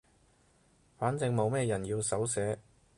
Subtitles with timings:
[0.97, 2.57] 反正冇咩人要手寫